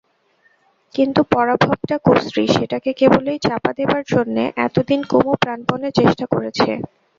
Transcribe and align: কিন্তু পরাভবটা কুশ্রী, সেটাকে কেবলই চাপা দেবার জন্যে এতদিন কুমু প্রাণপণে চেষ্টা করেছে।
কিন্তু 0.95 1.21
পরাভবটা 1.31 1.95
কুশ্রী, 2.05 2.43
সেটাকে 2.55 2.89
কেবলই 2.99 3.37
চাপা 3.39 3.71
দেবার 3.77 4.03
জন্যে 4.11 4.43
এতদিন 4.65 4.99
কুমু 5.09 5.33
প্রাণপণে 5.41 5.89
চেষ্টা 5.99 6.25
করেছে। 6.33 6.69